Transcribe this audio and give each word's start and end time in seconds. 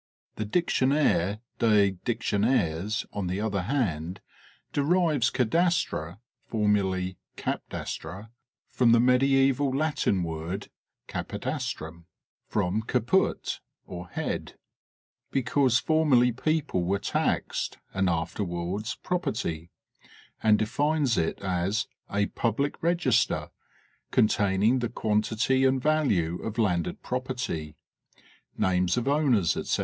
The 0.37 0.45
Dictionaire 0.47 1.41
des 1.59 1.91
Dictionaires 2.03 3.05
on 3.13 3.27
the 3.27 3.39
other 3.39 3.61
hand 3.61 4.19
derives 4.73 5.29
cadastre 5.29 6.17
(formerly 6.47 7.17
capdastre) 7.37 8.29
from 8.71 8.93
the 8.93 8.97
medizval 8.99 9.75
Latin 9.77 10.23
word 10.23 10.69
capitastrum 11.07 12.05
(from 12.47 12.81
caput 12.81 13.59
"head," 14.13 14.57
because 15.29 15.77
formerly 15.77 16.31
people 16.31 16.81
were 16.83 16.97
taxed, 16.97 17.77
and 17.93 18.09
afterwards 18.09 18.95
property) 19.03 19.69
and 20.41 20.57
defines 20.57 21.15
it 21.15 21.39
as 21.43 21.85
"a 22.11 22.25
public 22.25 22.81
regis 22.81 23.23
ter, 23.23 23.51
containing 24.09 24.79
the 24.79 24.89
quantity 24.89 25.63
and 25.63 25.79
value 25.79 26.41
of 26.41 26.57
landed 26.57 27.03
property, 27.03 27.75
names 28.57 28.97
of 28.97 29.07
owners, 29.07 29.55
etc. 29.55 29.79